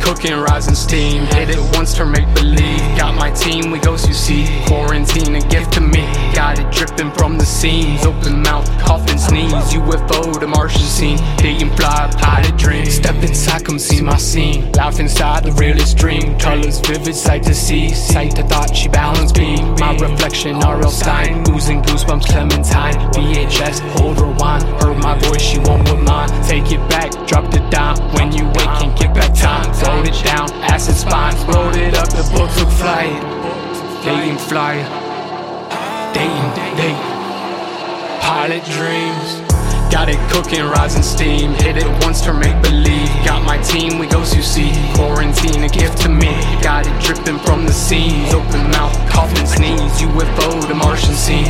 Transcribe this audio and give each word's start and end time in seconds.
cooking, 0.00 0.32
rising 0.32 0.74
steam. 0.74 1.22
Hit 1.26 1.50
it 1.50 1.60
once 1.76 1.94
to 1.94 2.04
make 2.04 2.26
believe. 2.34 2.80
Got 2.96 3.14
my 3.14 3.30
team, 3.30 3.70
we 3.70 3.78
ghost 3.78 4.08
you 4.08 4.14
see. 4.14 4.46
Quarantine, 4.66 5.36
a 5.36 5.40
gift 5.40 5.72
to 5.74 5.80
me. 5.80 6.02
Got 6.34 6.58
it 6.58 6.70
dripping 6.72 7.12
from 7.12 7.38
the 7.38 7.44
seams. 7.44 8.04
Open 8.04 8.42
mouth, 8.42 8.66
cough 8.80 9.08
and 9.10 9.20
sneeze. 9.20 9.52
UFO, 9.52 10.40
the 10.40 10.46
Martian 10.46 10.80
scene. 10.80 11.18
Dayton 11.36 11.70
fly, 11.76 12.10
pilot 12.18 12.56
dream. 12.56 12.86
Step 12.86 13.16
inside, 13.22 13.64
come 13.64 13.78
see 13.78 14.02
my 14.02 14.16
scene. 14.16 14.72
Laugh 14.72 14.98
inside 14.98 15.44
the 15.44 15.52
realest 15.52 15.96
dream. 15.96 16.38
Colors 16.38 16.80
vivid, 16.80 17.14
sight 17.14 17.42
to 17.44 17.54
see. 17.54 17.90
Sight 17.90 18.34
to 18.36 18.42
thought, 18.42 18.74
she 18.74 18.88
balance 18.88 19.32
beam. 19.32 19.74
My 19.78 19.94
reflection, 19.96 20.56
R.L. 20.56 20.90
Stine. 20.90 21.44
Oozing 21.50 21.82
goosebumps, 21.82 22.26
Clementine. 22.26 22.94
VHS, 23.12 23.80
hold 23.98 24.18
her 24.18 24.30
rewind. 24.40 24.64
Heard 24.82 24.98
my 24.98 25.18
voice, 25.18 25.42
she 25.42 25.58
won't 25.58 25.88
with 25.90 26.02
mine. 26.02 26.28
Take 26.44 26.72
it 26.72 26.80
back, 26.88 27.10
drop 27.26 27.50
the 27.50 27.60
dime. 27.70 27.96
When 28.14 28.32
you 28.32 28.49
down, 30.80 30.94
acid 30.94 30.96
spine. 30.96 31.34
Rolled 31.48 31.76
it 31.76 31.96
up, 31.96 32.08
the 32.08 32.22
book 32.32 32.50
took 32.56 32.70
flight. 32.78 33.22
Dayton 34.04 34.38
flyer. 34.38 34.84
Dayton, 36.14 36.76
Dayton. 36.76 36.96
Pilot 38.20 38.64
dreams. 38.64 39.50
Got 39.90 40.08
it 40.08 40.20
cooking, 40.30 40.62
rising 40.62 41.02
steam. 41.02 41.52
Hit 41.54 41.76
it 41.76 42.04
once 42.04 42.20
to 42.22 42.32
make 42.32 42.60
believe. 42.62 43.08
Got 43.24 43.42
my 43.44 43.58
team, 43.58 43.98
we 43.98 44.06
go 44.06 44.20
you 44.20 44.42
see. 44.42 44.72
Quarantine, 44.94 45.64
a 45.64 45.68
gift 45.68 45.98
to 46.02 46.08
me. 46.08 46.30
Got 46.62 46.86
it 46.86 47.02
dripping 47.02 47.38
from 47.40 47.66
the 47.66 47.72
seams. 47.72 48.32
Open 48.32 48.70
mouth, 48.70 48.94
cough 49.10 49.36
and 49.36 49.48
sneeze. 49.48 50.00
UFO, 50.00 50.68
the 50.68 50.74
Martian 50.74 51.14
scene. 51.14 51.46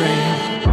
dream. 0.00 0.69